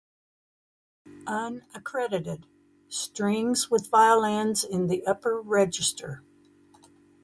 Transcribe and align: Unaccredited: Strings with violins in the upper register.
Unaccredited: 1.27 2.47
Strings 2.89 3.69
with 3.69 3.91
violins 3.91 4.63
in 4.63 4.87
the 4.87 5.05
upper 5.05 5.39
register. 5.39 6.23